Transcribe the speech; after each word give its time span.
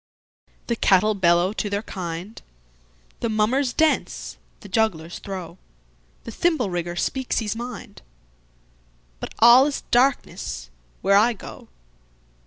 The 0.65 0.75
cattle 0.75 1.13
bellow 1.13 1.53
to 1.53 1.69
their 1.69 1.83
kind, 1.83 2.41
The 3.19 3.29
mummers 3.29 3.71
dance, 3.71 4.37
the 4.61 4.67
jugglers 4.67 5.19
throw, 5.19 5.59
The 6.23 6.31
thimble 6.31 6.71
rigger 6.71 6.95
speaks 6.95 7.37
his 7.37 7.55
mind—But 7.55 9.35
all 9.37 9.67
is 9.67 9.81
darkness 9.91 10.71
where 11.03 11.15
I 11.17 11.33
go. 11.33 11.67